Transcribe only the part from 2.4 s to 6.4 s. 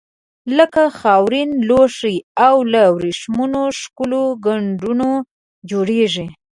او له وریښمو ښکلي ګنډونه جوړیږي.